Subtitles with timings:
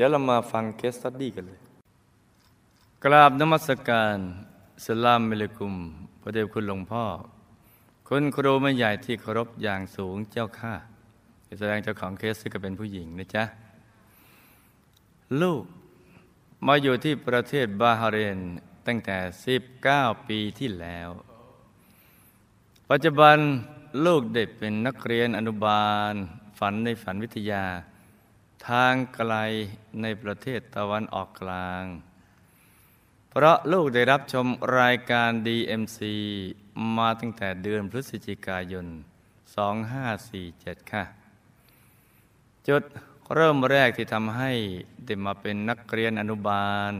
[0.00, 1.60] เดี๋ยวเรามาฟังเคสตัดดี้กันเลย
[3.04, 4.16] กราบนมัสการ
[4.84, 5.74] สลามเมลกุม
[6.20, 7.04] พระเดชคุณหลวงพ่อ
[8.08, 10.74] คุณครูไม่ใหญ่ที่เคารพอย่างสูงเจ้าข้า
[11.58, 13.44] แสดงเจ้าของเคสก็เป็นผู้หญิงนะจ๊ะ
[15.40, 15.62] ลูก
[16.66, 18.38] มาอยู่ที่ประเทศบาฮาเรน
[18.86, 19.18] ตั้งแต่
[19.76, 21.10] 19 ปีที่แล้ว
[22.90, 23.36] ปัจจุบัน
[24.06, 26.12] ลูกได้เป็นนักเรียนอนุบาล
[26.58, 27.64] ฝันในฝันวิทยา
[28.68, 29.34] ทางไกล
[30.02, 31.84] ในประเทศตะวันออกกลาง
[33.30, 34.46] เพราะลูกได้รับชม
[34.78, 35.98] รายการ DMC
[36.96, 38.86] มาตั้งแต่เดือนพฤศจิกายน
[40.08, 41.04] 2547 ค่ะ
[42.68, 42.82] จุด
[43.34, 44.52] เริ่มแรกที่ทำให้
[45.06, 46.92] ได้มาเป็นนักเรียนอนุบาล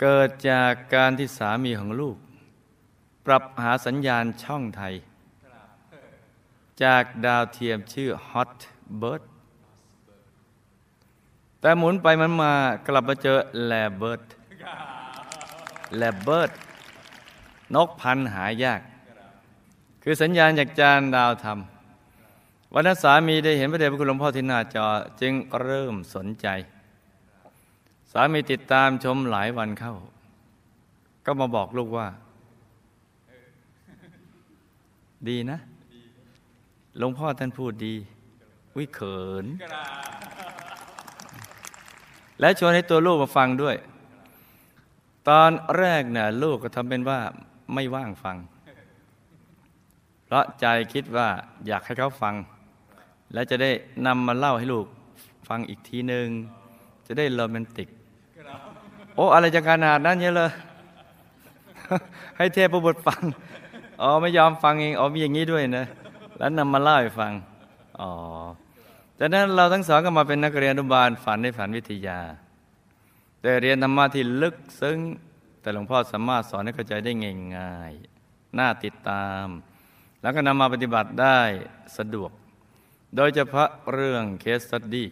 [0.00, 2.16] เกิดจากการที่สามีของลูก
[3.26, 4.94] ปรับหาสัญญาณช่องไทย
[6.82, 8.54] จากดาวเทียมชื่อ Hot
[9.00, 9.22] Bird
[11.64, 12.52] แต่หมุนไปมันมา
[12.86, 14.22] กลับมาเจอแลเบิร์ด
[15.96, 16.50] แลเบิร์ด
[17.74, 18.80] นกพันหายาก
[20.02, 21.58] คือสัญญาณจากจานดาวธรรม
[22.72, 24.86] วันนั้นสามีได้เห็นพระเดชพระคุณหลวงพ่อที่หน้าจอ
[25.20, 26.46] จึงเริ่มสนใจ
[28.12, 29.94] สามีติดตามชมหลายวันเข้า
[31.26, 32.08] ก็มาบอกลูกว่า
[35.28, 35.58] ดีนะ
[36.98, 37.94] หลวงพ่อท่านพูดดี
[38.76, 39.46] วิเขิน
[42.40, 43.76] และชวนให้ตัวลูกมาฟังด้วย
[45.28, 47.20] ตอนแรกเนี่ยลูกก็ทำเป็นว่า
[47.74, 48.36] ไม่ว่างฟัง
[50.24, 51.28] เพราะใจคิดว่า
[51.66, 52.34] อยากให้เขาฟัง
[53.32, 53.70] และจะได้
[54.06, 54.86] นำมาเล่าให้ลูก
[55.48, 56.26] ฟังอีกทีหนึ่ง
[57.06, 57.88] จะได้โรแมนติก
[59.14, 60.50] โอ้อะไรจะขนาดนั้นเนี่ยเลย
[62.36, 63.22] ให้เทพบุตรฟัง
[64.02, 65.84] อ๋อไม่ยอมฟังเอง อ๋อมีอย่างนี้ด้วยนะ
[66.38, 67.32] แล้วนำมาเล่าให้ฟัง
[68.00, 68.10] อ๋อ
[69.18, 72.20] จากนั้นเราทั้งสองก็มาเป็นนักเรียนอนุบาลฝันในฝันวิทยา
[73.40, 74.98] แต่เรียนธรรมะที่ลึกซึ้ง
[75.60, 77.12] แต่หลวงพ่อสามารถสอนให้เข้าใจได้
[77.56, 79.46] ง่ายๆน่าติดตาม
[80.22, 81.40] แล้วก็นำมาปฏิบัติได้
[81.96, 82.30] สะดวก
[83.16, 85.08] โดยเฉพาะเรื่องเคสตัดดี้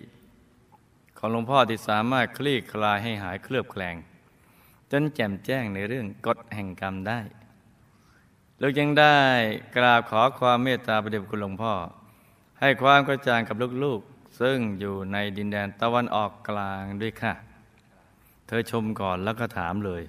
[1.18, 3.96] ของหลวงพ่อที่สามารถคลี่คลายให้หายเคลือบแคลง
[4.90, 7.20] จนแจ่มแจ้งในเรื่องกฎแห่งกรรมได้
[8.60, 9.18] ลูกยังได้
[9.76, 11.72] กราบขอความเมตตาประเดชคุณหลวงพ่อ
[12.64, 17.34] ให้ความกระจ่างกับลูกๆ ซึ่งอยู่ในดินแดนตะวันออกกลางด้วยค่ะ
[18.46, 20.02] เธอชมก่อนแล้วก็ถามเลย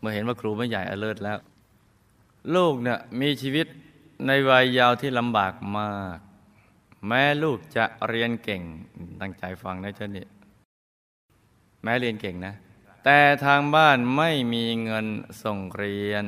[0.00, 1.38] เมื่อเห็นว่าครูไม่ใหญ่อเลิศแล้ว
[2.54, 3.66] ลูกเนี่ยมีชีวิต
[4.26, 6.18] ในวัยยาวที่ลำบากมาก
[7.06, 8.62] แม้ลูกจะเรียนเก่ง
[9.20, 10.26] ตั้งใจฟังนะเจ้านี่
[11.82, 12.54] แม้เรียนเก่งนะ
[13.04, 15.06] แต่ทางบ้านไม่มีเงิน
[15.42, 16.24] ส่งเรียน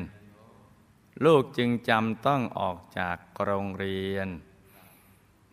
[1.25, 4.29] ลูกจึงจำต้องออกจากโรงเรียน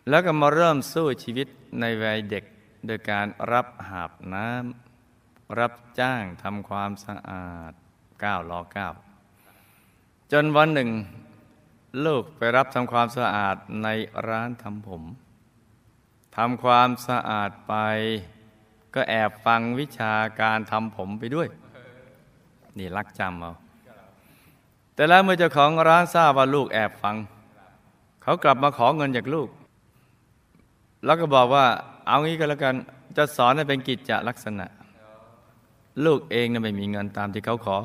[0.08, 1.48] แล้วก็มาเริ่มสู้ชีวิต
[1.80, 2.44] ในวัยเด็ก
[2.86, 7.72] โดยการรับหาบน้ำรับจ้างทำความสะอาด
[8.24, 8.92] ก้าวล้อก้าว
[10.32, 10.90] จนวันหนึ่ง
[12.04, 13.88] ลูกไปรับทำความสะอาดใน
[14.28, 15.02] ร้านทำผม
[16.36, 17.74] ทำความสะอาดไป
[18.94, 21.48] ก็แอบฟังวิชาการทำผมไปด้วย
[22.78, 23.52] นี่รักจำเอา
[24.94, 27.16] แต่แล้วเมื่อเจ้าของร้านทราบว่าลูกแอบฟัง
[28.22, 29.48] เขากลับมาขอเงินจากลูก
[31.04, 31.66] แล้วก็บอกว่า
[32.06, 32.74] เอางี้ก็แล้วกัน
[33.16, 34.66] จะสอนให้เป็นกิจจลักษณะ
[36.04, 37.78] ลูกเองนะไม่มีเงินตามที่เขาขอ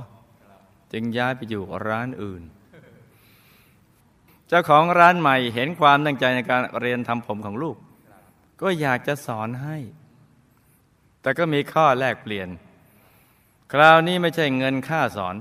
[0.92, 2.42] จึงย้ายไปอยู่ร้านอื่น
[4.48, 7.78] เจ้าของร้านใหม่เห็นความตั้งใจในการเรียนทำผมของลูก
[8.62, 9.78] ก็อยากจะสอนให้
[11.22, 12.50] แต่ก็มีข้อแลกเปลี่ยน
[13.72, 15.36] คราวนี้ไม่ใช่เงินค่าสอน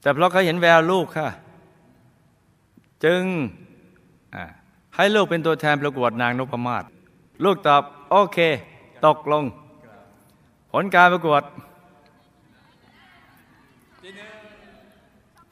[0.00, 1.28] แต่เพราะเขาเห็นแววลูกค่ะ
[3.04, 3.22] จึง
[4.96, 6.84] ให้ลูกเป็นตัวแทนประกวดนางนพมาศ
[7.44, 8.38] ลูกตอบ โอเค
[9.06, 9.44] ตกลง
[10.72, 11.42] ผลการประกวด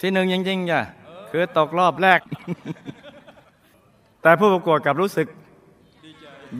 [0.00, 0.80] ที่หนึ่งจริงๆจ้ะ
[1.30, 2.20] คือตกรอบแรก
[4.22, 5.26] แต่ผู้ประกวดกลับรู้สึก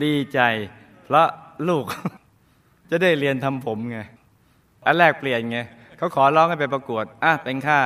[0.03, 0.39] ดีใจ
[1.03, 1.27] เพราะ
[1.69, 1.85] ลูก
[2.89, 3.99] จะได้เรียนทำผมไง
[4.85, 5.59] อันแรกเปลี่ยนไง
[5.97, 7.79] เขาขอร้องให้ไปประกวด อะ เป็นค่า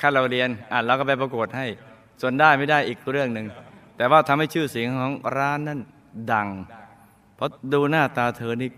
[0.00, 1.66] ค่าเราเรียน อะ เราก็ไปประกวดให้
[2.20, 3.46] ส่วนได้ไม่ได้อีกเรื่องหนึ่ง
[4.00, 5.80] แต่ว่าทำให้ชื่อเสียงของร้านนั้น
[6.32, 6.48] ดัง
[7.34, 8.70] เพราะดูหน้าตาเธอนี่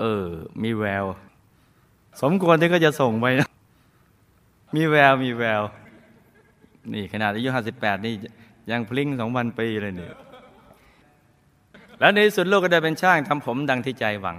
[0.00, 0.24] เออ
[0.62, 1.04] มีแวว
[2.22, 3.48] สมควรที่ก็จะส่งไปนะ
[4.74, 5.62] มีแววมีแวว
[6.92, 8.14] นี่ขนาดอายุห้าสิบแปดนี่
[8.70, 10.14] ยังพลิ้งสองพันปีเลยเนี่ย
[11.98, 14.36] แล้วในที่สุดลูกก็ได้เป็นช่างทำผมดังที่ใจหวัง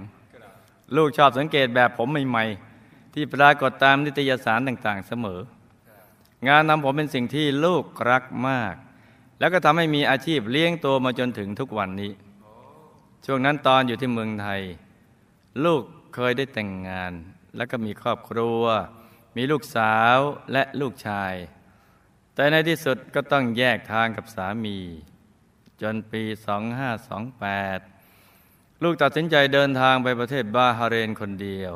[0.96, 5.40] ลูกชอบสังเกตแบบผมใหม่ๆ ที่ปรากฏตามนิตยสารต่าง ๆ เสมอ
[6.48, 8.74] งานทำผมเป็นสิ่งที่ลูกรักมาก
[9.38, 12.12] แล้วก็ทำให้มีอาชีพเลี้ยงตัวมาจนถึงทุกวันนี้
[13.24, 14.60] ช่วงนั้นตอนอยู่ที่เมืองไทย
[15.64, 15.82] ลูก
[16.14, 17.12] เคยได้แต่งงาน
[17.56, 18.62] แล้วก็มีครอบครัว
[19.36, 20.16] มีลูกสาว
[20.52, 21.34] และลูกชาย
[22.34, 24.78] แต่ในที่สุดก็ต้องแยกทางกับสามี
[25.82, 26.22] จนปี
[27.08, 31.74] 2528 ลูกตัดสินใจเดินทางไปประเทศบาฮาเรนคนเดียว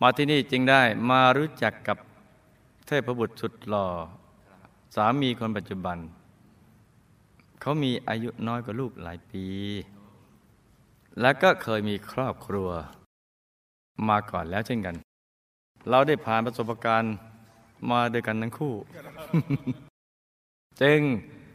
[0.00, 1.98] มาที่นี่จึงได้มารู้จักกับ
[2.86, 3.88] เทพบุตรสุดหล่อ
[4.94, 5.98] สามีคนปัจจุบัน
[7.60, 9.46] เขามีอายุน้อยกว่าลูกหลายปี
[11.20, 12.68] และก็เคยมีครอบครัว
[14.08, 14.96] มาก่อนแล้วเช่นกัน
[15.90, 17.16] เราได้ผ่านประสบการณ์
[17.90, 18.74] มาด้วยกันทั้งคู่
[20.80, 21.00] จึง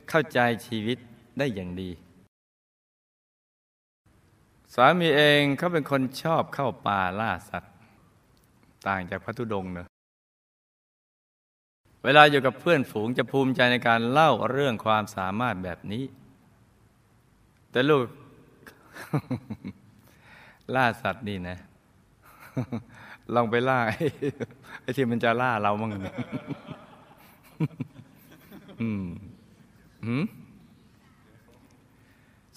[0.09, 0.97] เข้าใจชีวิต
[1.37, 1.89] ได้อย่างดี
[4.75, 7.73] สามีเองเขาเป็นคนชอบเข้าป่าล่าสัตว์
[8.87, 9.87] ต่างจากพระธุดงเนอะ
[12.03, 16.03] เวลาอยู่กับเพื่อนฝูงจะภูมิใจในการเล่าเรื่องความสามารถแบบนี้
[17.71, 18.05] แต่ลูก
[20.75, 21.57] ล่าสัตว์นี่นะ
[23.35, 23.79] ลองไปล่า
[24.81, 25.91] ไอ้ที่มันจะล่าเรามั่ง
[28.81, 29.05] อืม
[30.05, 30.23] หืม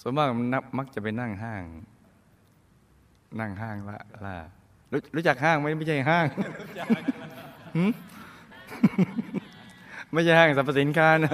[0.01, 0.47] ส่วนมากมัน
[0.77, 1.63] มักจะไปนั่งห้าง
[3.39, 4.37] นั่งห้างละล่า
[5.15, 6.25] รู้จักห้างไหมไม่ใช่ห้าง
[7.75, 7.91] หืม
[10.11, 11.31] ไม่ใช่ห้างสรรพสินค้านะ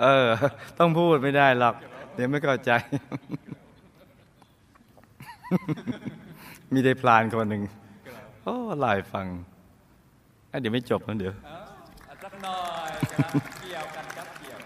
[0.00, 0.28] เออ
[0.78, 1.74] ต้องพูดไม่ได้หรอก
[2.14, 2.70] เดี๋ยวไม่เข้าใจ
[6.72, 7.62] มีได้พลานคนหนึ่ง
[8.44, 9.26] โอ้ลายฟัง
[10.60, 11.34] เดี๋ยวไม่จบนะเดี๋ยว
[12.22, 12.58] สักหน่อ
[12.88, 12.90] ย
[13.62, 14.58] เกี่ยวกันครับเกี่ยว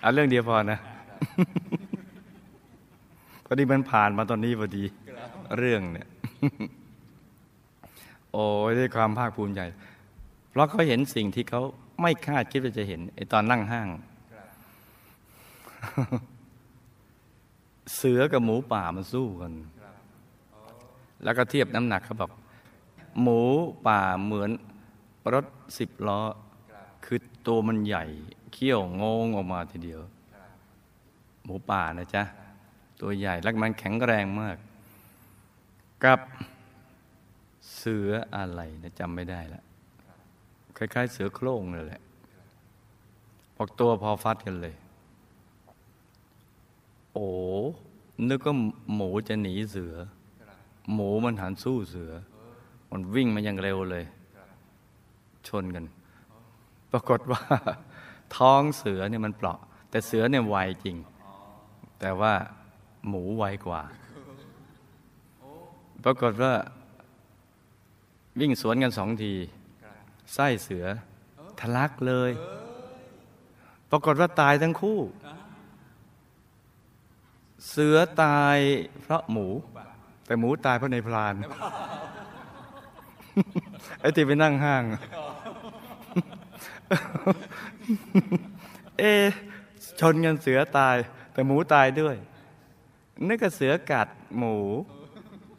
[0.00, 0.78] เอาเรื่องเดียวพอนะ
[3.46, 4.84] พอดีมันผ่านมาตอนนี้พอดี
[5.58, 6.08] เรื่องเนี่ย
[8.34, 9.60] โอ้ยด้วยความภาคภูมิใจ
[10.50, 11.62] เพราะเขาเห็นสิ่งที่เขา
[12.00, 13.88] ไม่คาดคิดว่าจะเห็นไอตอนนั่งห้าง
[17.96, 19.52] เสือกับหมูป่ามันสู้กัน
[21.24, 22.30] แล้วก็เทียบน้ำหนักเขาบอก
[23.20, 23.40] หมู
[23.86, 24.50] ป่าเหมือน
[25.32, 25.46] รถ
[25.78, 26.20] สิบล้อ
[27.04, 28.04] คือตัวมันใหญ่
[28.52, 30.00] เขี้ยวงงออกมาทีเดียว
[31.44, 32.22] หมูป่านะจ๊ะ
[33.00, 34.56] ตัวใหญ่ แล้วมันแข็งแรงมาก
[36.04, 36.20] กับ
[37.84, 38.04] สือ
[38.36, 39.62] อะไรนะจำไม่ได้ละ
[40.76, 42.02] คล้ายๆ เสือโคร่งเลยแหละ
[43.56, 44.74] บอกตัวพอฟัดกันเลย
[47.12, 47.28] โอ้
[48.28, 48.56] นึกว่า
[48.94, 49.94] หมูจะหนีเสือ
[50.92, 52.12] หมูมันหันสู้เสือ
[52.90, 54.04] มันวิ่งมาอย่างเร็วเลย
[55.48, 55.84] ชนกัน
[56.92, 57.42] ปรากฏว่า
[58.36, 59.58] ท้องเสือเนี่ยมันเปราะ
[59.90, 60.96] แต่เสือเนี่ยไวจริง
[62.00, 62.32] แต่ว่า
[63.08, 63.82] หมูไวกว่า
[66.04, 66.52] ปรากฏว่า
[68.40, 69.34] วิ่งสวนกันสองที
[70.34, 70.84] ไส้เสือ
[71.60, 72.30] ทะลักเลย
[73.90, 74.98] ปรากฏว่าตายทั้งคู่
[77.70, 78.58] เสือตาย
[79.02, 79.46] เพราะหมู
[80.26, 81.34] แต่หมูตายเพราะในพราน
[84.00, 84.82] ไอ้ที่ไปนั่งห้าง
[88.98, 89.26] เอะ
[90.00, 90.96] ชนกันเสือตาย
[91.32, 92.16] แต่หมูตายด้วย
[93.28, 94.56] นึกว่าเสือกัดหมู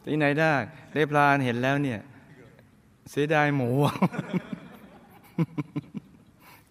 [0.06, 0.54] ที่ไหนได้
[0.94, 2.00] ได้พลานเห็นแล้วเนี่ย
[3.12, 3.70] เสียดายหมู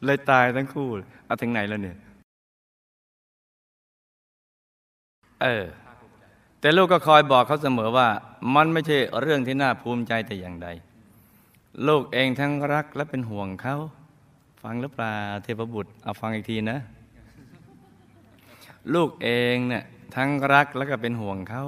[0.04, 0.88] เลยตายทั้งคู่
[1.26, 1.96] เอาถึงไหนแล้วเนี่ย
[5.42, 5.64] เออ
[6.60, 8.08] แต่ลูกก็คอยบอกเขาเสมอว่า
[8.54, 10.68] มันไม่ใช่เรื่องที่น่าภูมิใจแต่อย่างใด
[11.86, 13.76] ลูกเองทั้งรักและเป็นห่วงเขา
[14.62, 16.78] ฟังหรือเปล่าเทพบุตร เอาฟังอีกทีนะ
[18.94, 19.84] ลูกเองเนี่ย
[20.16, 21.64] ทั้งรักแล้วก็เป็นห่วงเขา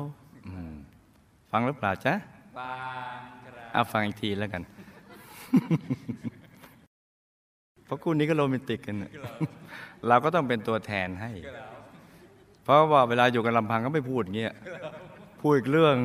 [1.50, 2.14] ฟังหรือเปล่าจ๊ะ
[2.58, 2.74] บา
[3.18, 3.25] งกระ
[3.76, 4.62] เอาฟังอีกทีแล้วกัน
[7.84, 9.10] เพราะคู่นี้ก็โรแมนติกกันน่ะ
[10.08, 11.30] เราก็ต้องเป็นตัวแทนให้
[12.64, 14.54] เพราะว่าเวลาอยู่กันลำพังก็ไม่พูดอย่างเงี้ย
[15.40, 15.96] พูดอีกเรื่อง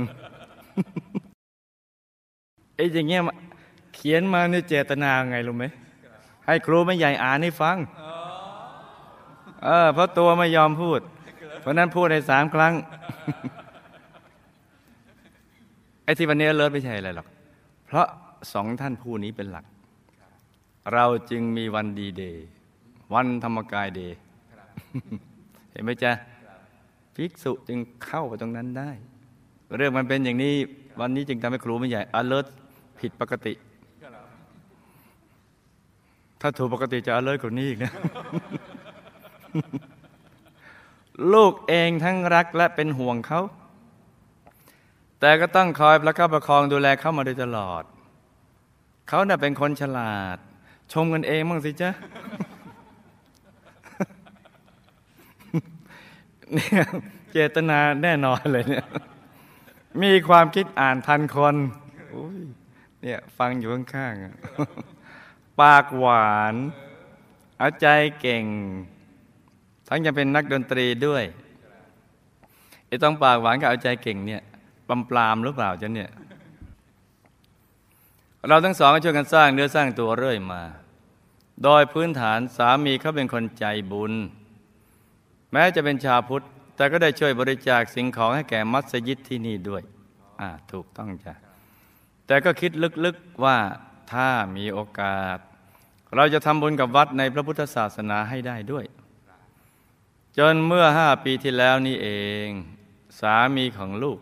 [2.75, 3.21] ไอ้อย่างเงี้ย
[3.95, 5.65] เขียนมาในเจตนาไงรู้ไหม
[6.45, 7.77] ให้ครูไม่ใหญ่อ่านให้ฟัง
[9.65, 10.99] เออเพราะตัวไม่ยอมพูด
[11.61, 12.73] เพราะนั้นพูดในสามครั้ง
[16.03, 17.27] ไอ้ที่วันนี้เลิศไม่ใช่อะไรหรอก
[17.91, 18.09] เพราะ
[18.53, 19.65] สองท่านผู้นี้เป็นหลัก
[20.93, 22.45] เราจึงมีวันดีเดย์
[23.13, 24.17] วันธรรมกายเดย์
[25.71, 26.11] เห็นไหมจ๊ะ
[27.15, 28.91] ภิกษุจึงเข้าไปตรงนั้นได้
[29.75, 30.53] เรื่องมันเป็นอย่างนี้
[30.99, 32.47] วันนี้จึงทำให้ครูไม่ใหญ่ alert
[32.99, 33.53] ผิดปกติ
[36.41, 37.91] ถ้าถูกปกติจะ alert กว่านี้อีกนะ
[41.33, 43.41] ลูกเองทั้งรักและเป็นห่วงเขา
[45.21, 47.83] แต่ก็ต้องคอยประคับประคองดูแลเขามาโดยตลอด
[49.07, 50.37] เขาเน่ะเป็นคนฉลาด
[50.93, 51.91] ชมกันเองมั่งสิจ๊ะ
[56.53, 56.83] เนี่ย
[57.31, 58.85] เจตนาแน่นอนเลยเนี่ย
[60.03, 61.55] มีความคิดอ่านทันคน
[63.01, 64.35] เนี่ยฟังอยู่ข้างๆอะ
[65.61, 66.55] ปากหวาน
[67.57, 67.87] เอาใจ
[68.21, 68.45] เก่ง
[69.87, 71.23] ทั้งจะเป็นนักดนตรีด้วย
[72.87, 74.43] ไอ้ต้องปากหวานกับเอาใจเก่งเนี่ย
[74.91, 76.11] ปำปลามหรือเปล่าจ๊ะเนี่ย
[78.47, 80.61] เราทั้งสองก็ช่วยกันสร้างเนื้อสร้างตัวเรื่อยมา
[81.63, 84.13] โดยพื้นฐานสามีเขาเป็นคนใจบุญ
[85.51, 86.45] แม้จะเป็นชาวพุทธ
[86.75, 89.83] แต่ก็ได้ช่วยบริจาคสิ่งของให้แก่มัสยิดที่นี่ด้วย
[90.41, 91.33] อ่าถูกต้องจ้ะ
[92.27, 92.71] แต่ก็คิด
[93.05, 93.57] ลึกๆว่า
[94.11, 95.37] ถ้ามีโอกาส
[96.15, 98.85] เราจะทำบุญกับวัดในพระพุทธศาสนาให้ได้ด้วย
[100.37, 102.09] จนเมื่อห้าปีที่แล้วนี่เอ
[102.45, 102.47] ง
[103.19, 104.19] สามีของลูก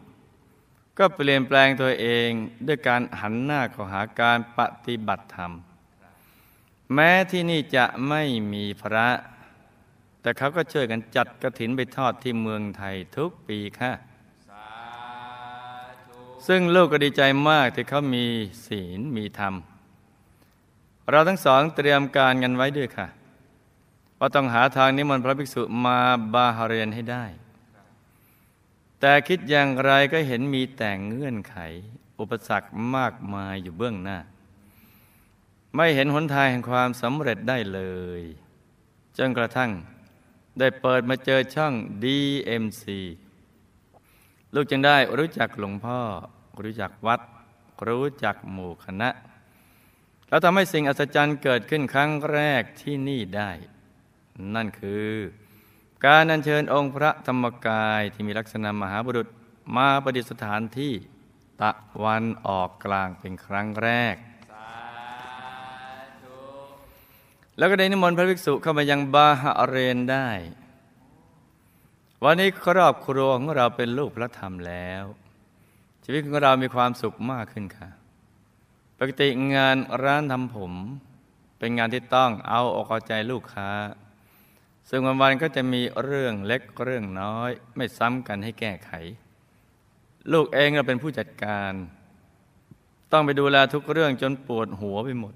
[1.00, 2.29] ก็เปลี่ยนแปลงตัวเอง
[2.68, 5.51] ด้วยการหันหน้าเข้าหาการปฏิบัติธรรม
[6.94, 9.08] แม้ที่นี่จะไม่มีพระ
[10.22, 13.91] แต่เขาก็ช่วยกันจัดกระถินไปทอดที่เมืองไทยทุกปีค่ะ
[16.48, 18.25] ซึ่งลูกก็ดีใจมากที่เขามี
[18.65, 19.53] ศีลมีธรรม
[21.10, 23.08] เราทั้งสองเตรียมการกันไว้ด้วยค่ะ
[24.20, 25.98] ว่าต้องหาทางนิมนต์พระภิกษุมา
[26.34, 27.25] บาฮาเรียนให้ได้
[29.00, 31.58] แต่คิดอย่างไรก็เห็นมีแต่งเงื่อนไข
[32.20, 34.18] อุปสรรคมากมายอยู่เบื้องหน้า
[35.75, 37.82] ไม่เห็นหนทางแห่งความสำเร็จได้เล
[38.20, 38.22] ย
[39.18, 39.72] จนกระทั่ง
[40.60, 42.84] ได้เปิดมาเจอช่อง DMC
[44.53, 46.00] ลูกจึงได้รู้จักหลวงพ่อ
[46.63, 47.22] รู้จักวัด
[47.88, 49.10] รู้จักหมู่คณะ
[50.29, 53.51] แล้วทำให้สิ่งอัศจรรย์เกิดขึ้นครั้งแรกที่นี่ได้
[54.56, 55.10] นั่นคือ
[56.06, 59.27] การอัญเชิญองค์พระธรรมกายที่มีลักษณะมหาบุรุษ
[59.75, 60.94] มาประดิษฐานที่
[61.62, 61.72] ตะ
[62.03, 64.15] วันออกกลางเป็นครั้งแรก
[67.58, 70.29] แล้วก็ได้นิมนต์พระภิกษุเข้ามายังบาฮาเรนได้
[72.24, 75.03] วันนี้ครอบครัวของเราเป็นลูกพระธรรมแล้ว
[76.03, 77.89] ชีวิตของเรามีความสุขมากขึ้นค่ะ
[78.98, 80.74] ปกติงานร้านทำผม
[81.60, 83.70] เป็นงานที่ต้องเอาอกเอาใจลูกค้า
[84.89, 88.91] ซึ่งวันๆก็จะมีเรื่องเล็กเรื่องน้อย ไม่ซ้ำกันให้แก้ไข
[90.34, 91.74] ลูกเองเราเป็นผู้จัดการ
[93.12, 95.34] ต้องไปดูแลทุกเรื่องจนปวดหัวไปหมด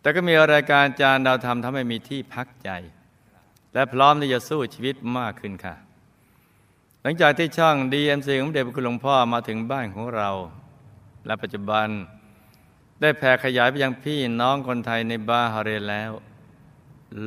[0.00, 2.70] แต่ก็มีรายการจานดาวธรรมทำให้มีที่พักใจ
[3.74, 5.74] และพร้อมที่จะสู้ชีวิตมากขึ้นค่ะ
[7.02, 10.30] หลังจากที่ช่อง DMC ของเด็กคุณหลวงพ่อมาถึงบ้านของเรา
[11.26, 11.88] และปัจจุบัน
[13.00, 16.12] ได้แผ่ขยายไปยังพี่น้องคนไทยในบาฮาเรนแล้ว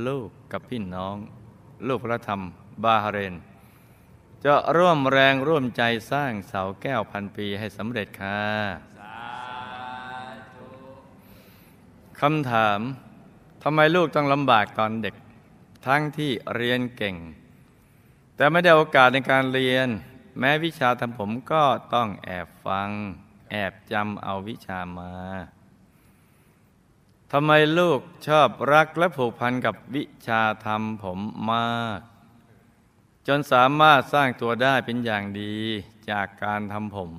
[0.08, 1.16] ลูกกับพี่น้อง
[1.88, 2.42] ลูกพระธรรม
[2.84, 3.36] บาฮาเรน
[4.46, 8.42] จะร่วมแรงร่วมใจสร้างเสาแก้วพันปีให้สำเร็จค่ะ
[12.20, 12.80] คำถาม
[13.64, 15.16] ทำไมลูกต้องลำบากตอนเด็ก
[15.88, 17.16] ทั้งที่เรียนเก่ง
[18.36, 19.88] แต่ไม่ได้โอกาสในการเรียน
[20.40, 21.64] แม้วิชาทำผมก็
[21.94, 22.90] ต้องแอบฟัง
[23.52, 25.14] แอบจำเอาวิชามา
[27.36, 31.20] ทำไมลูกชอบรักและผูกพันกับวิชาทำผม
[31.52, 32.00] มาก
[33.28, 35.56] จนสามารถสร้างตัวได้เป็นอย่างดี
[36.10, 37.10] จากการทำผม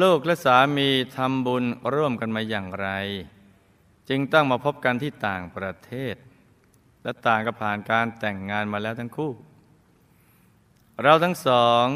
[0.00, 1.64] ลูกและสามีทำบุญ
[1.94, 2.88] ร่วมกันมาอย่างไร
[4.08, 6.14] จึงต้องมาพบกันที่ต่างประเทศ
[7.02, 9.32] และต่างก็ผ่านการแต่งงานมาแล้วทั้งคู่
[11.02, 11.86] เราทั้งสอง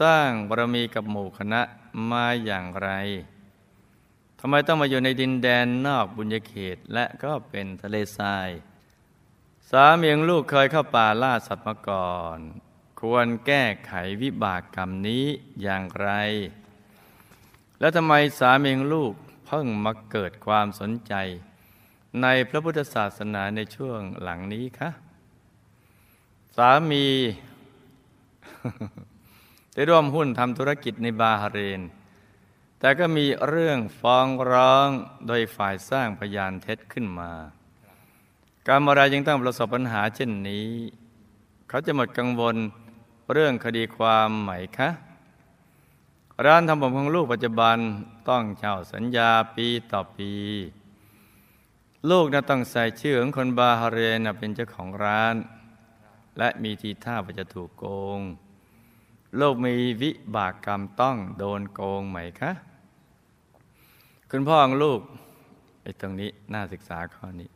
[0.00, 1.60] สร้างบารมีกับหมู่คณะ
[2.10, 2.90] มาอย่างไร
[4.42, 8.48] ทำไมต้องมาอยู่ในดินแดนนอกบุญญาเขตและก็เป็นทะเลทราย
[9.70, 12.38] สามีของลูกเคยเข้าป่าล่าสัตว์มาก่อน
[13.00, 13.92] ควรแก้ไข
[14.22, 15.24] วิบากกรรมนี้
[15.62, 16.08] อย่างไร
[17.78, 19.12] แล้วทำไมสามีของลูก
[19.46, 21.14] เพิ่งมาเกิดความสนใจ
[22.22, 24.90] ในพระพุทธศาสนาในช่วงหลังนี้คะ
[26.56, 27.06] สามี
[29.74, 31.82] ได้ร่วมหุ้นทำธุรกิจในบาฮาเรน
[32.80, 34.88] แต่ก็มีเรื่องฟ้องร้อง
[35.26, 37.32] โดยฝ่ายสร้างพยานเท็จขึ้นมา
[38.66, 40.68] การมารายังต้องประสบปัญหาเช่นนี้
[41.68, 42.56] เขาจะหมดกังวล
[43.32, 44.88] เรื่องคดีความไหมคะ
[46.46, 47.76] ร้านทำผมของลูกปัจจุบัน
[48.28, 50.32] ต้องเช่าสัญญาปีต่อปี
[52.10, 55.34] ลูกนะต้องใส่ชื่อของคนบาฮาเรนเป็นเจ้าของร้าน
[56.38, 57.84] และมีทีท่าว่าจะถูกโก
[58.18, 58.20] ง
[59.36, 62.52] โลกมีวิบากกรรมต้องโดนโกงไหมคะ
[64.34, 65.00] คุณพ่อของลูก
[65.82, 67.48] ไอ้ตรงนี้น่าศึกษาข้อนี้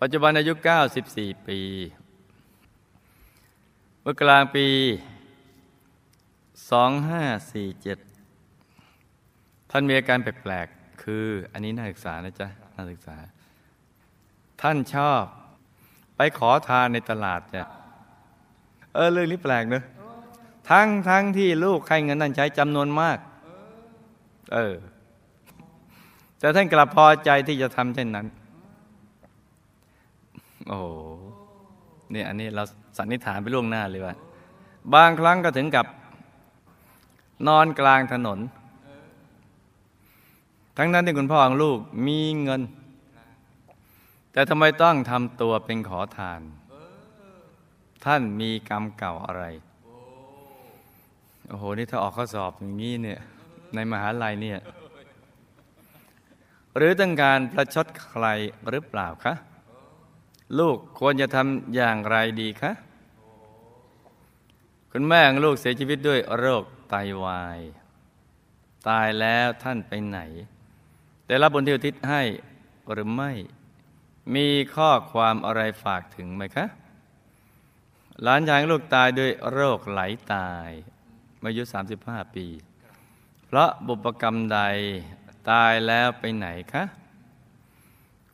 [0.00, 0.52] ปัจจุบันอายุ
[1.00, 1.60] 94 ปี
[4.02, 4.66] เมื่อกลางปี
[7.50, 13.16] 2547 ท่านมีอาการแปลกๆ คืออันนี้น่าศึกษานะจ๊ะ น่าศึกษา
[14.62, 15.22] ท่านชอบ
[16.16, 17.68] ไปขอทานในตลาดเนี่ย
[18.94, 19.84] เออเรื่องนี้แปลกเนอะ
[20.70, 23.18] ทั้งทั้งที่ลูกให้เงินนั่นใช้จำนวนมาก
[24.54, 24.74] เออ
[26.40, 28.26] แต่ท่านกลับพอใจที่จะทำเช่นนั้น
[30.68, 30.88] โอ้โห
[32.12, 32.62] เนี่ยอันนี้เรา
[32.98, 34.14] สันนิษฐานไปล่วงหน้าเลยว่า
[34.94, 35.86] บางครั้งก็ถึงกับ
[37.48, 38.38] นอนกลางถนน
[40.76, 42.62] ทั้งนั้นที่คุณพ่อของลูกมีเงิน
[44.32, 46.40] แต่ทำไมต้องทำตัวเป็นขอทาน
[48.04, 49.44] ท่านมีกรรมเก่าอะไร
[51.48, 53.18] โอ้โห นี่ถ้าออกข้อสอบอย่างนี้เนี่ย
[53.74, 54.58] ในมหาลัยเนี่ย
[56.76, 58.24] หรือต้องการประชดใคร
[58.68, 59.34] หรือเปล่าคะ
[60.58, 62.72] ลูกควรจะทำอย่างไรดีคะ
[64.92, 67.60] คุณแม่ของลูกเสียชีวิตด้วยโรคไตาวาย
[68.88, 70.18] ตายแล้วท่านไปไหน
[71.26, 72.22] แต่รับบุญที่อุทิศให้
[72.92, 73.32] หรือไม่
[74.34, 76.66] มีข้อความอะไรฝากถึงไหมคะ
[78.22, 80.00] หลานชายลูกตายด้วยโรคไหล
[80.34, 80.70] ตาย
[81.44, 81.62] อายุ
[81.98, 82.46] 35 ปี
[83.46, 84.60] เพราะบุพกรรมใด
[85.50, 86.82] ตายแล้วไปไหนคะ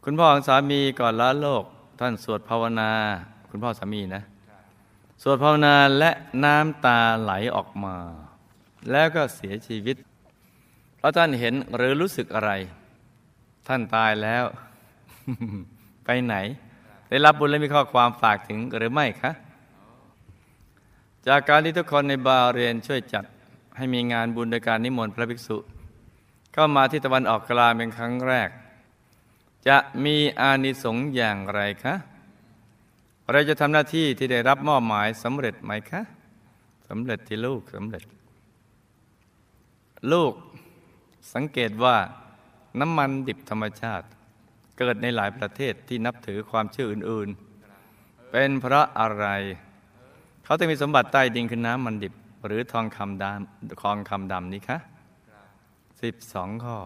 [0.04, 1.64] คุณพ่อของสามีก่อนละโลก
[2.00, 2.90] ท่านสวดภาวนา
[3.50, 4.22] คุณพ่อสามีนะ
[5.22, 6.10] สวดภาวนาและ
[6.44, 7.96] น้ำตาไหลออกมา
[8.90, 9.96] แล้วก็เสียชีวิต
[10.96, 12.50] เพราะท่านเห็นหรือรู้สึกอะไร
[13.68, 14.44] ท่านตายแล้ว
[16.04, 16.36] ไปไหน
[17.08, 19.32] ได้รับบุญและมีข้อความฝากถึงหรือไม่คะ
[21.26, 23.24] จากการที่ทุกคนในบาเรียนช่วยจัด
[23.76, 25.56] ให้มีงานบุญโดยการนิมนต์พระภิกษุ
[26.58, 28.50] เข้ามาที่ตะวันออกกลางเป็นครั้งแรก
[29.68, 31.94] จะมีอานิสงส์อย่างไรคะ
[33.32, 36.02] เราจะทำหน้าที่ที่ได้รับมอบหมายสำเร็จไหมคะ
[36.88, 38.04] สำเร็จที่ลูกสำเร็จ
[40.12, 40.32] ลูก
[41.34, 41.96] สังเกตว่า
[42.80, 44.06] น้ำมันดิบธรรมชาติ
[44.78, 47.28] เกิดในหลายประเทศที่นับถือความเชื่ออื่น
[47.82, 49.26] ๆ เป็นเพราะอะไร
[50.44, 52.14] เขาจะมีสมบัติใต้ดินคือน้ำมันดิบ
[52.46, 54.80] หรือทองคำดำทองคำดำนี้คะ
[56.02, 56.76] สิบสองข้อ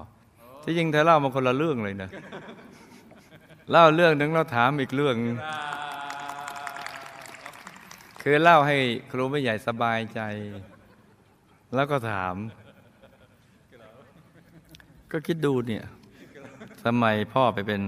[0.63, 2.11] ที่จริงเธอเล่ามาคนละเรื่องเลยนะ
[3.71, 5.15] เล่าเรื่องหนึ่งเราถามอีกเรื่อง
[8.21, 8.77] คือเล่าให้
[9.11, 10.21] ครูไม่ใหญ่สบายใจ
[11.75, 12.35] แล้วก็ถาม
[15.13, 15.85] ก็คิดดูเนี่ย
[16.85, 17.81] ทำไมพ่อไปเป็น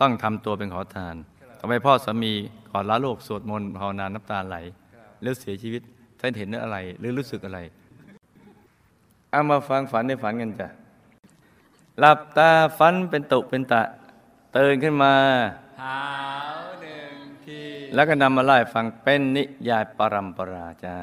[0.00, 1.16] ต้องทำตัวเป็นขอทาน
[1.60, 2.32] ทำไมพ่อสามี
[2.70, 4.56] ก่อนละโลกสวดมนต์ภาวนาน้ำตาไหล
[5.22, 5.82] แล้วเสียชีวิต
[6.20, 7.60] ท่านเห็นอะไร หรือรู้สึกอะไร
[9.32, 10.68] เอามาฟังฝันในฝันกันจ้ะ
[11.98, 13.82] หลับตาฝันเป็นตุเป็นตะ
[14.56, 15.14] ตื่นขึ้นมา
[15.82, 16.00] หา
[16.56, 17.14] วหนึ่ง
[17.44, 17.60] ที
[17.94, 20.96] แล้วก็นำมาไล่าให้ฟังเป็นนิยายปรัมปราจ้า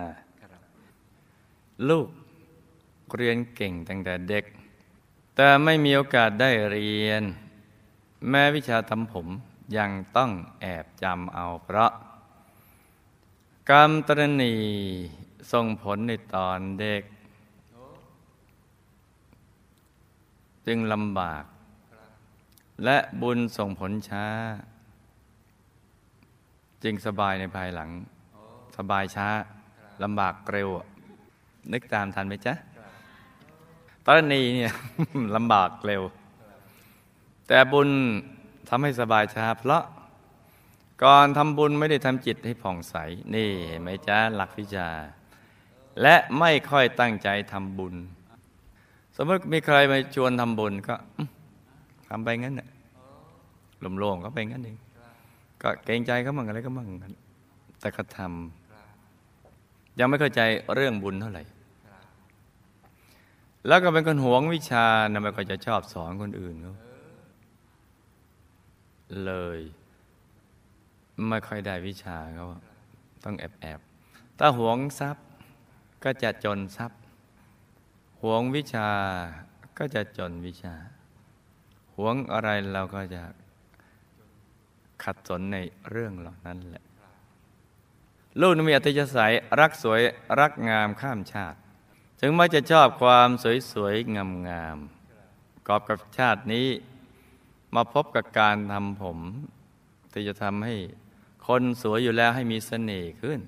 [1.89, 2.09] ลูก
[3.15, 4.45] เรียนเก่งตั้งแต่เด็ก
[5.35, 7.23] แต่ไม่มีโอกาสได้เรียน
[8.29, 9.27] แม้วิชาทำผม
[9.77, 11.91] ยังต้องแอบจำเอาเพราะ
[13.69, 14.55] กรรมตรณี
[15.51, 17.03] ส่งผลในตอนเด็ก
[20.71, 21.43] จึงลำบาก
[22.85, 24.25] และบุญส่งผลช้า
[26.83, 27.89] จึงสบายในภายหลัง
[28.77, 29.27] สบายช้า
[30.03, 30.69] ลำบากเร็ว
[31.73, 32.53] นึกตามทันไหมจ๊ะ
[34.05, 34.73] ตอนนี้เนี่ย
[35.35, 36.03] ลำบากเร็ว
[37.47, 37.89] แต่บุญ
[38.69, 39.83] ทำให้สบายช้า เพราะ
[41.03, 42.95] ก่อนทำบุญไม่ได้ทำจิตให้ผ่องใส
[43.35, 44.89] นี่เห็นไหมจ๊ะหลักวิชา
[46.01, 47.95] และไม่ค่อยตั้งใจทำบุญ
[49.23, 50.95] มมติมีใครมาชวนทำบุญก็
[52.09, 52.69] ทำไปงั้นน่ะ
[53.99, 54.77] โล่งๆก็ไปงั้นเอง
[55.61, 56.87] ก็เกรงใจเขามั่งอะไรก็มั่ง
[57.79, 60.41] แต่ก็ทำยังไม่เข้าใจ
[60.75, 61.43] เรื่องบุญเท่าไหร่
[63.67, 66.73] แล้วก็เป็นคนหวงวิชานะไม่ค่อยจะชอบสอนคนอื่นเขา
[69.25, 69.59] เลย
[71.29, 72.45] ไม่ค่อยได้วิชาเขา
[73.23, 75.25] ต้องแอบแอบๆถ้าหวงทรัพย์
[76.03, 76.98] ก็จะจนทรัพย์
[78.23, 78.89] หวงวิชา
[79.77, 80.75] ก็จะจนวิชา
[81.95, 83.23] หวงอะไรเราก็จะ
[85.03, 85.57] ขัดสนใน
[85.89, 86.83] เรื่องเหล่านั้นแหละ
[88.41, 90.01] ลูกนมีอัตยสัยรักสวย
[90.39, 91.57] รักงามข้ามชาติ
[92.21, 96.67] ถึงแม้จะชอบความสวยสวยงามงามๆกอบกับชาตินี้
[97.75, 99.19] มาพบกับการทำผม
[100.11, 100.75] ที่จะทำให้
[101.47, 103.39] คนสวยอยู่แล้วให้มีเสน่ห์ขึ้น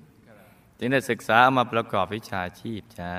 [0.78, 3.12] จึงได้ศึกษาเอามาประกอบวิชาชีพจ้า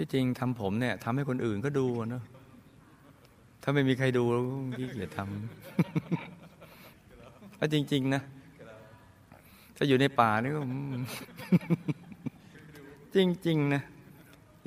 [0.00, 2.24] ที่จริงทำผมเนี่ยทำให้คนอื่นก็ดูอะเนอะ
[3.62, 8.22] ถ้าไม่มีใครดูแล้วก็ขี้เกียจทำแล้วจริง ๆ นะ
[9.76, 10.60] ถ้าอยู่ในป่านี่ก็
[13.14, 13.82] จริง ๆ นะ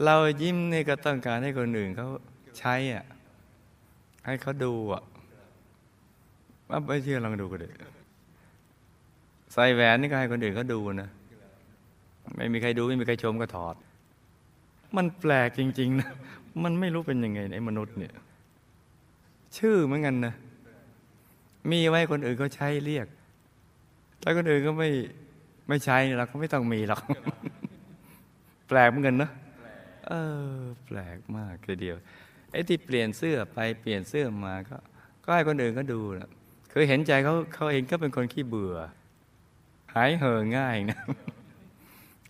[0.05, 2.07] เรายิ้มนี่ก็ต้องการให้คนอื่นเขา
[2.59, 3.05] ใช้อะ
[4.25, 5.03] ให้เขาดูอะ
[6.67, 7.69] เว่าไม่เชื่อลองดูก็ได้
[9.53, 11.09] ใส่แหวนนี่ก็ให้คนอื่นเขาดูนะ
[12.35, 13.75] ไม่มีใครดูไม่มีใครชมก็ถอด
[14.97, 16.11] มันแปลกจริง ๆ นะ
[16.63, 18.13] มันไม่รู้เป็นยังไงไอ้มนุษย์เนี่ย
[19.57, 20.33] ชื่อเหมือนกันนะ
[21.71, 23.07] มีไว้คนอื่นเขาใช้เรียก
[24.21, 24.89] ถ้าคนอื่นก็ไม่
[25.67, 27.01] ไม่ใช้เราก็ไม่ต้องมีหรอก
[28.67, 29.29] แปลกเหมือนกันนะ
[30.07, 30.13] เอ
[30.53, 31.97] อ แปลกมากเลยเดียว
[32.51, 34.77] ไอ้ที่เปลี่ยนเสื้อไปเปลี่ยนเสื้อมาก็
[35.23, 36.29] ก็ให้คนอื่นก็ดูนะ
[36.71, 38.75] คือเห็นใจเขาเขาเองก็เป็นคนขี้เบื่อ
[39.93, 40.99] หายเห่อง่ายนะ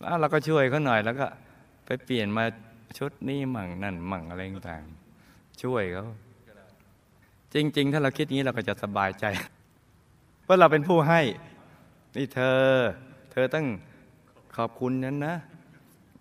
[0.00, 1.26] แล้วเราก็ช่วยเขาหน่อยแล้วก็
[2.04, 2.44] เปลี่ยนมา
[2.98, 6.06] ชุดนี้มั่งนั่นมั่งอะไรต่างๆช่วยเขา
[7.54, 9.24] จริง ๆ ถ้าเราคิดอย่างนี้เราก็จะสบายใจ
[10.42, 11.20] เพราะเราเป็นผู้ให้
[12.16, 12.62] นี่เธอ
[13.32, 13.66] เธอต้อง
[14.56, 15.34] ขอบคุณนั้นนะ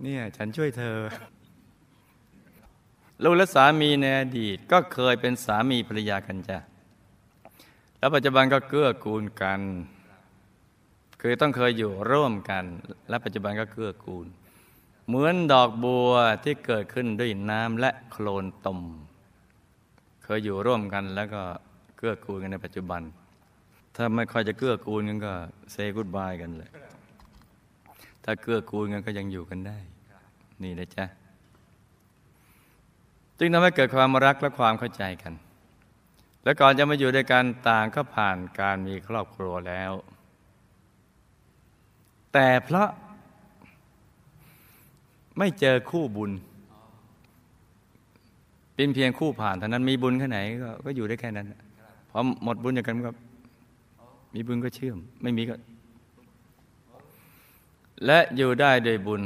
[0.03, 0.97] เนี่ยฉันช่วยเธอ
[3.23, 6.57] ลูกและสามีในอดีตก็เคยเป็นสามีภรรยากันจ้ะ
[7.99, 9.61] แล้วปัจจุบันก็เกื้อกูลกัน
[11.21, 12.63] คือต้องเคยอยู่ร่วมกัน
[13.09, 14.27] และปัจจุบันก็เกื้อกูล
[15.07, 16.11] เหมือนดอกบัว
[16.43, 18.79] ที่เกิดขึ้นด้วยน้ำและโคลนตม
[20.23, 21.41] เคยอยู่ร่วมกันแล้วก็
[21.97, 23.01] เกื้อกูลกันในปัจจุบัน
[23.95, 25.33] ถ้าไม่ค่อยจะเกื้อกูลกันก็
[25.71, 26.71] เซกุดบายกันเลย
[28.23, 29.77] ถ้าเกื้อกูลกันก็ยังอยู่กันได้
[30.63, 31.05] นี่นะจ๊ะ
[33.37, 35.33] จึงทำให้เกิดความรักและความเข้าใจกัน
[36.43, 39.91] และก่อนจะมาอยู่ด้วยกันต่างก็ผ่านการมีครอบครัวแล้ว
[42.33, 42.89] แต่เพราะ
[45.37, 46.31] ไม่เจอคู่บุญ
[48.75, 51.47] เป็นเพียงคู่ผ่านเท่านั้นมีบุญแค่ไหนก็ก็อยู่ได้แค่นั้น
[52.11, 53.11] พอหมดบุญจากกันก็
[54.33, 55.55] มีบุญก็เชื่อม ไม่มีก็
[58.05, 59.21] และอยู่ได้โดยบุญ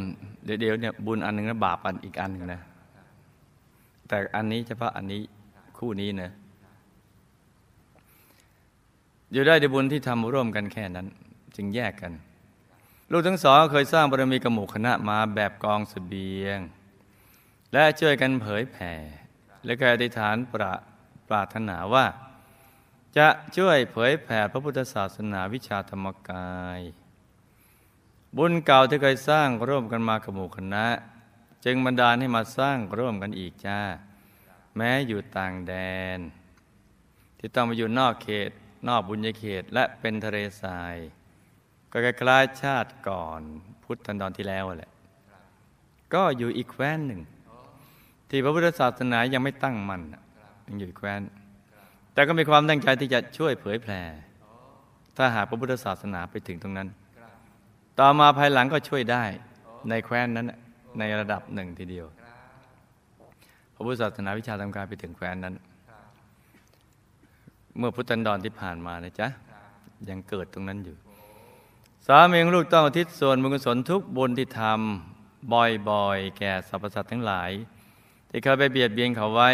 [0.46, 2.62] เดี๋ยวเนี่ยบุญอันหนึ่งนะบาปอันอีกอันหนึ่งนะ
[4.08, 5.22] แต่อันนี้เฉพาะอันนี้
[5.78, 6.32] คู่นี้นะ
[9.32, 11.08] อยู่ได้ด้วยบุญที่ทำร่วมกันแค่นั้น
[11.56, 12.12] จึงแยกกัน
[13.12, 16.60] ลูกทั้งสองเคยสร้างบารมีกระหมู่คณะมาแบบกองสเสบียง
[17.74, 18.94] และช่วยกันเผยแผ่
[19.66, 20.74] และเคยอธิษฐานปรา
[21.30, 22.06] ปรารถนาว่า
[23.18, 26.80] จะช่วยเผยแผ่พระพุทธศาสนาวิชาธรรมกาย
[28.38, 30.88] บุญเก่าที่เคยสร้างร่วมกันมากับหมู่คณะ
[31.66, 33.80] จึงบันดาลให้มาสร้างร่วมกันอีกจ้า
[34.76, 35.74] แม้อยู่ต่างแด
[36.18, 36.20] น
[37.38, 38.50] ที่ต้องมาอยู่นอกเขต
[38.88, 40.98] นอกบุญญาเขตและเป็นทะเลทราย
[41.96, 43.42] ก็คล้ายๆชาติก่อน
[43.84, 44.92] พุทธันดรที่แล้วแหละ
[46.14, 47.22] ก็อยู่อีกแคว้นหนึ่ง
[48.30, 50.22] ที่พระพุทธศาสนายังไม่ตั้งมันน่ะ
[50.68, 51.22] ยังอยู่อีกแคว้น
[52.14, 54.02] แต่ก็มีความตั้งใจที่จะช่วยเผยแผ่
[55.18, 56.90] ถ้าหากพระพุทธศาสนาไปถึงตรงนั้น
[58.00, 59.24] ต่อมาภายหลังก็ช่วยได้
[59.90, 60.48] ในแคว้นนั้น
[61.00, 62.08] ในระดับหนึ่งทีเดียว
[63.76, 65.56] พระพุทธศาสนาวิชาทำการไปถึงแคว้นนั้น
[67.78, 69.28] เมื่อพุทธันดรที่ผ่านมานะจ๊ะ
[70.10, 70.98] ยังเกิดตรงนั้นอยู่
[72.10, 77.52] สามีของลูกต้องอุทิศส่วนบุญกุศลทุกบุญที่ทำบ่อยๆ แก่สรรพสัตว์ทั้งหลาย
[78.30, 79.50] ที่เคยไปเบียดเบียนเขาไว้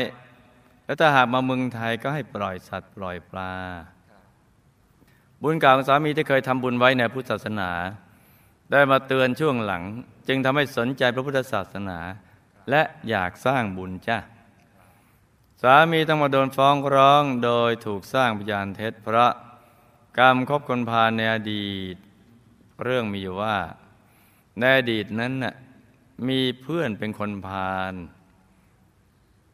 [0.86, 3.54] แล้วถ้าหากมาเมืองไทยก็ให้ปล่อยสัตว์ปล่อยปลา
[5.42, 7.72] บุญเก่าของสามีที่เคยทำบุญไว้ในพุทธศาสนา
[8.72, 9.84] ได้มาเตือนช่วงหลัง
[10.28, 12.00] จึงทำให้สนใจพระพุทธศาสนา
[12.70, 14.18] และอยากสร้างบุญจ้า
[15.62, 19.32] สามีต้องมาโดนฟ้องร้องโดยถูกสร้างพยานเท็จเพราะ
[20.20, 21.98] กรรมคบคนพาในอดีต
[22.84, 23.58] เรื่องมีอยู่ว่า
[24.60, 25.54] ในอดีตนั้นน่ะ
[26.28, 27.94] มีเพื่อนเป็นคนพาล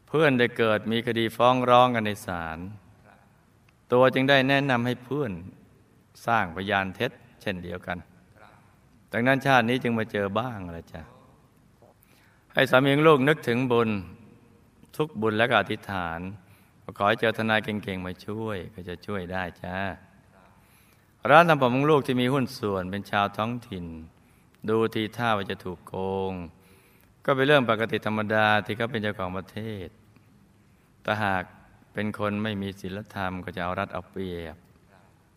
[0.07, 2.57] เพื่อนได้เกิดมีคดีฟ้องร้องกันในศาล
[3.91, 5.31] ตัวจึงได้แนะนำให้เพื่อน
[6.25, 7.11] สร้างพยานเท็จ
[7.41, 7.97] เช่นเดียวกัน
[9.11, 11.01] ดังนั้นชาตินี้จึงมาเจอบ้างละจ้ะ
[12.53, 13.89] ให้สามีลูกนึกถึงบุญ
[14.97, 16.19] ทุกบุญและก็อธิษฐาน
[16.97, 19.77] ขอให้เจอทนายเก่งๆมาช่วย ก็จะช่วยได้จ้า
[21.31, 23.85] ร้านทำผมของลูกที่มีหุ้นส่วนเป็นชาวท้องถิ่น
[24.69, 25.95] ดูทีท่าว่าจะถูกโก
[26.31, 26.33] ง
[27.25, 29.87] ก็เป็นเรื่องปกติธรรมดาที่เขาเป็นเจ้าของประเทศ
[31.01, 31.43] แต่หาก
[31.93, 34.57] เป็นคนไม่มีศีลธรรมก็จะเอารัดเอาเปรียบ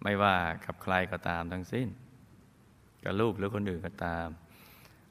[0.03, 1.89] ไม่ว่ากับใครก็ตามทั้งสิ้น
[3.05, 4.29] กับลูกหรือคนอื่นก็ตาม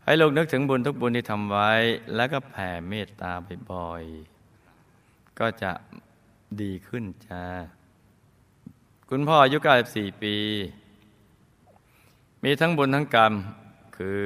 [0.03, 1.71] ให้ลูกนึกถึงบุญทุกบุญที่ทำไว้
[2.15, 3.31] แล้วก็แผ่เมตตา
[3.71, 5.71] บ่อยๆก็จะ
[6.61, 7.43] ดีขึ้นจ้า
[9.11, 9.57] คุณพ่ออายุ
[9.89, 10.35] 94ปี
[12.43, 13.33] มีทั้งบุญทั้งกรรม
[13.97, 14.25] คือ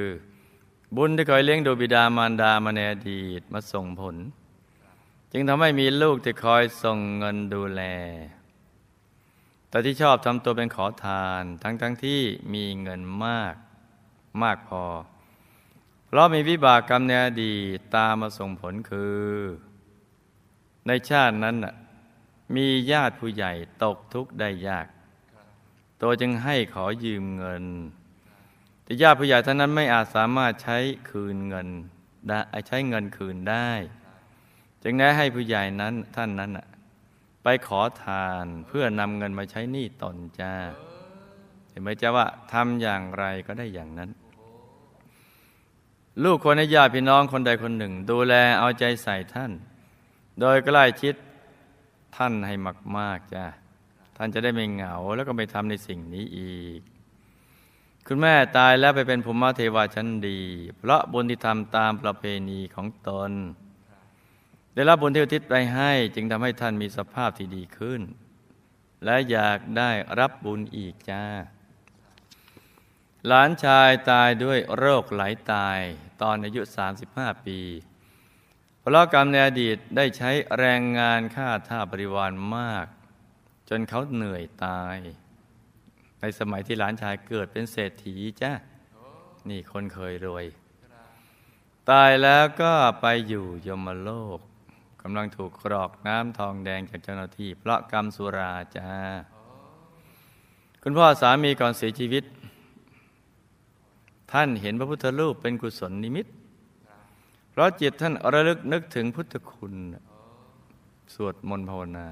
[0.95, 4.15] บุญที่เคยเลี้ยงดูบิดามารดามาในอดีตมาส่งผล
[5.31, 7.81] จึงทำให้มีลูกที่คอยส่งเงินดูแล
[9.69, 12.21] แต่ที่ชอบทำตัวเป็นขอทาน ทั้งๆทที่
[12.53, 13.55] มีเงินมาก
[14.43, 14.85] มากพอ
[16.07, 19.23] เพราะมีวิบากกรรมในอดีตตามมาส่งผลคือ
[20.87, 21.73] ในชาตินั้นน่ะ
[22.55, 23.51] มีญาติผู้ใหญ่
[23.83, 24.87] ตกทุกข์ได้ยาก
[26.01, 27.63] ตัวจึงให้ขอยืมเงิน
[28.83, 30.77] แต่ญาติผู้ใหญ่ท่านนั้นไม่อาจสามารถใช้
[31.09, 31.67] คืนเงิน
[32.27, 33.69] ได้ใช้เงินคืนได้
[34.83, 36.51] จึงได้ให้ผู้ใหญ่นั้นท่านนั้น
[37.43, 40.53] ไปขอทานเพื่อนำเงินมาใช้หนี้ตนจ้า
[41.69, 44.09] เห็นไหมจ้าว่าทำอย่างไรก็ได้อย่างนั้น
[46.23, 49.51] ลูกคนในญาติพี่น้องคนใดคนหนึ่ง ดูแลเอาใจใส่ท่าน
[50.39, 51.15] โดยใกล้ชิด
[52.15, 52.55] ท่านให้
[52.97, 53.45] มาก ๆจ้า
[54.17, 56.79] ท่านจะได้ไม่เหงาแล้วก็ไม่ทำในสิ่งนี้อีก
[58.07, 60.41] คุณแม่ตายแล้วไปเป็นภูมิเทวาชั้นดี
[60.77, 63.31] เพราะบุญที่ทำตามประเพณีของตน
[64.73, 68.01] ได้รับบุญที่อุทิศไปให้ จึงทำให้ท่านมีสภาพที่ดีขึ้น
[69.05, 71.23] และอยากได้รับบุญอีกจ้า
[73.27, 75.79] หลานชายตายด้วยโรคไหลาตาย
[76.21, 76.61] ตอนอายุ
[77.03, 77.59] 35 ปี
[78.83, 82.87] เพราะกรรมในอดีตได้ใช้แรงงานฆ่าท่าบริวารมาก
[83.69, 84.97] จนเขาเหนื่อยตาย
[86.19, 88.51] ในสมัยที่หลานชายเกิดเป็นเศรษฐีจ้ะ
[89.49, 90.45] นี่คนเคยรวย
[91.89, 94.39] ตายแล้วก็ไปอยู่ยมโลก
[95.01, 98.89] กำลังถูกกรอกน้ำทองแดงจากเจ้าหน้าที่ เพราะกรรมสุราจ้า
[100.83, 102.23] คุณพ่อสามีก่อนเสียชีวิต
[104.31, 106.27] ท่านเห็นพระพุทธรูปเป็นกุศลนิมิต
[107.53, 109.75] เพราะจิตท่านระลึกนึกถึงพุทธคุณ
[111.13, 112.07] สวดมนต์ภาวนา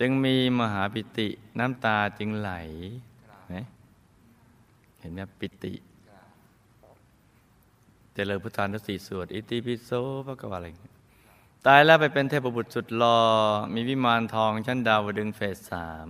[0.00, 2.50] จึงมีมหาปิติน้ำตาจึงไหล
[5.00, 5.74] เห็นไหมปิติ
[8.14, 9.90] เจริญพุทธานุสีสวด อิติปิโส
[10.26, 10.66] พระกวาอะไร
[11.66, 13.18] ตายแล้วไปเป็นเทพบุตรสุดหลอ่อ
[13.74, 16.08] มีวิมานทองชั้นดาวดึงเฟสสาม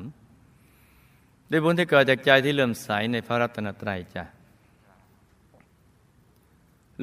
[1.50, 4.24] ด้วยบุญที่เกิดจากใจที่เลื่อมใสในพระรัตนตรัยจ้ะ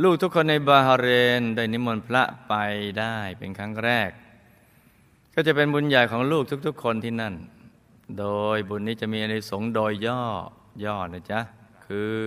[0.02, 1.08] ลูกทุกคนในบาฮาเร
[1.40, 2.54] นได้นิมนต์พระไป
[3.00, 4.10] ได้เป็นครั้งแรก
[5.34, 7.34] ก็จะเป็นบุญใหญ่ของลูกทุกๆ คนที่นั่น
[8.20, 8.26] โด
[8.56, 10.22] ยบุญนี้จะมีในสงโดยย่อ
[10.84, 11.40] ย่อนะจ๊ะ
[11.86, 12.20] คือ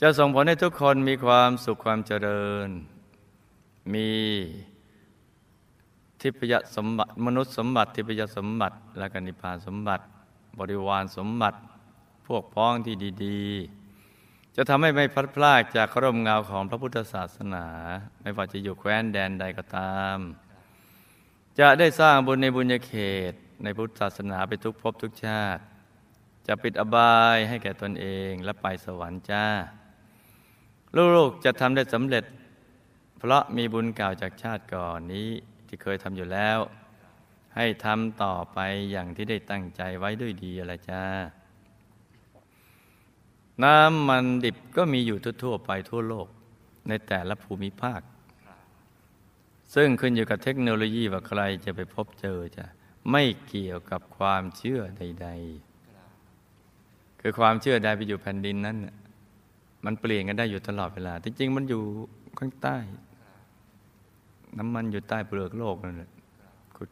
[0.00, 2.68] จะส่งผลให้ทุกคนมีความสุขความเจริญ
[3.92, 4.08] มี
[6.20, 10.04] ทิพยสมบัติมนุษย์สมบัติ ทิพยสมบัติ และกนิพพานสมบัติ
[10.58, 11.58] บริวารสมบัติ
[12.26, 12.94] พวกพ้องที่
[13.26, 13.79] ดี ๆ
[14.56, 17.66] จะทำให้ไม่พลัดพรากจากร่มเงาของพระพุทธศาสนา
[18.22, 20.18] ไม่ว่าจะอยู่แคว้นแดนใดก็ตาม
[21.58, 22.94] จะได้สร้างบุญในบุญญาเข
[23.30, 23.32] ต
[23.64, 25.62] ในพุทธศาสนาไปทุกภพทุกชาติ
[26.46, 29.46] จะปิดอบายให้แก่ตนเองและไปสวรรค์จ้า
[31.16, 32.24] ลูกๆจะทำได้สำเร็จ
[33.18, 35.28] เพราะมีบุญเก่าจากชาติก่อนนี้
[35.66, 36.58] ที่เคยทำอยู่แล้ว
[37.56, 38.58] ให้ทำต่อไป
[38.90, 41.02] อย่างที่ได้ตั้งใจไว้ด้วยดีอะไรจ้า
[43.64, 46.28] น้ำมันดิบก็มีอยู่ทั่วไปทั่วโลก
[46.88, 48.00] ในแต่ละภูมิภาค
[49.74, 52.64] ซึ่งขึ้นอยู่กับเทคโนโลยีว่าใครจะไปพบเจอจะ
[53.10, 55.28] ไม่เกี่ยวกับความเชื่อใด
[56.04, 58.76] ๆ คือความเชื่อใดไปอยู่แผ่นดินนั้น
[59.84, 61.82] มันเปลี่ยนกันได้อยู่ตลอดเวลา จริง ๆ มันอยู่
[62.38, 62.76] ข้างใต้
[64.58, 66.10] น้ำมันอยู่ใต้เปลือกโลกนั่นแหละ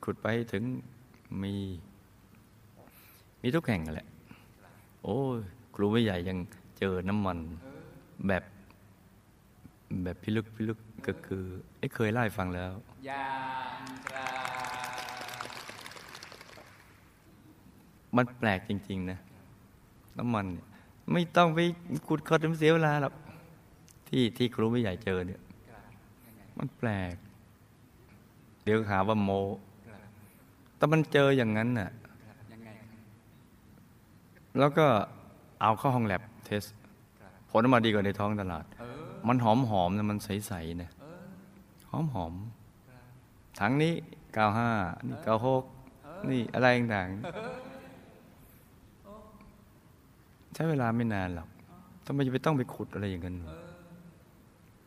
[0.04, 0.62] ขุดๆไปถึง
[1.42, 1.54] มี
[3.42, 4.08] มีทุกแห่งแหละ
[5.02, 5.18] โอ้
[5.74, 6.38] ครูไม่ใหญ่ยัง
[6.78, 7.38] เจอน้ำมัน
[8.26, 8.44] แบบ
[10.02, 11.44] แบบพิลึกพิลึกก็คือ
[11.78, 12.72] ไอ้เคยไล่ฟังแล้ว
[13.08, 13.28] ยา
[13.78, 15.48] งครับ
[18.16, 19.18] มันแปลกจริง ๆ นะ
[20.18, 20.66] น้ำมันเนี่ย
[21.12, 21.60] ไม่ต้องไป
[22.06, 23.14] ขุดขดเสียเวลาหรอก
[24.08, 25.40] ที่ที่ครูไม่ใหญ่เจอเนี่ย
[26.58, 27.14] มันแปลก
[28.64, 29.30] เดี๋ยวหาว่าโม
[30.76, 31.90] แต่มันเจออย่างนั้นน่ะ
[34.58, 34.86] แล้วก็
[35.62, 36.64] เอาเข้าห้องแลบ เทส
[37.50, 38.64] ผลออกมาดีกว่าในท้องตลาด
[39.28, 40.90] มันหอมหอมนะมันใสๆนะ
[41.90, 42.34] หอมหอม
[43.60, 43.94] ถังนี้
[44.34, 44.70] เก้าห้า
[45.06, 45.64] นี่เก้าหก
[46.30, 47.08] นี่อะไรต่าง
[50.54, 51.48] ใช้เวลาไม่นานหรอก
[52.04, 53.36] ทำไมจะไปต้องไปขุดอะไรอย่างนั้น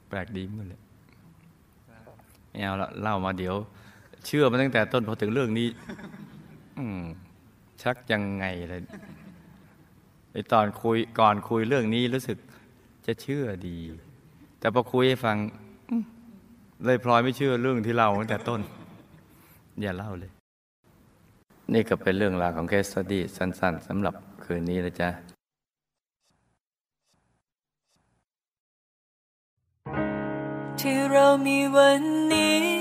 [0.08, 0.82] แปลกดีเหมือนเลย
[2.50, 3.56] ไม่เอาละเล่ามาเดี๋ยว
[4.26, 5.68] เชื่อมาตั้งแต่ต้นพอถึงเรื่องนี้
[6.78, 6.86] อื
[7.82, 8.82] ชักยังไงเลย
[10.32, 12.38] ไอตอนคุยก่อนคุยเรื่องนี้รู้สึก
[13.06, 13.78] จะเชื่อดี
[14.60, 15.38] แต่พอคุยให้ฟัง
[16.86, 18.62] เลยพลอยไม่เชื่อเรื่องที่เล่าตั้งแต่ต้น
[19.82, 20.32] อย่าเล่าเลย
[21.74, 25.10] นี่ก็เป็นเรื่องราวของเคสสตี้สั้น ๆสำหรับคืนนี้นะจ๊ะ
[30.80, 32.81] ที่เรามีวันนี้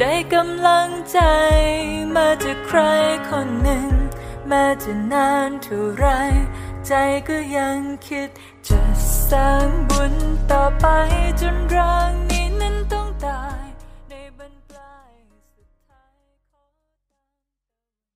[0.00, 1.20] ได้กำลังใจ
[2.16, 2.80] มาจากใคร
[3.28, 3.88] คนหนึ่ง
[4.48, 6.06] แม้จะนานเท่าไร
[6.86, 6.92] ใจ
[7.28, 8.28] ก็ยังคิด
[8.68, 8.80] จะ
[9.30, 10.14] สร้างบุญ
[10.50, 10.86] ต่อไป
[11.40, 13.59] จนร่างนี้นั้นต้องตาย